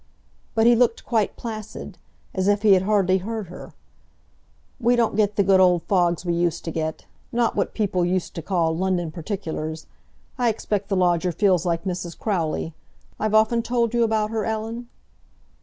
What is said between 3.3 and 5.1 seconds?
her. "We